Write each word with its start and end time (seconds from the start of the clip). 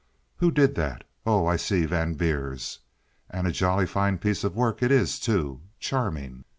Who 0.37 0.49
did 0.49 0.73
that? 0.73 1.03
Oh, 1.27 1.45
I 1.45 1.57
see—Van 1.57 2.15
Beers. 2.15 2.79
And 3.29 3.45
a 3.45 3.51
jolly 3.51 3.85
fine 3.85 4.17
piece 4.17 4.43
of 4.43 4.55
work 4.55 4.81
it 4.81 4.89
is, 4.89 5.19
too, 5.19 5.61
charming." 5.79 6.43